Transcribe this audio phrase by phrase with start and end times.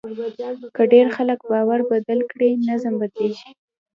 [0.75, 3.51] که ډېر خلک باور بدل کړي، نظم بدلېږي.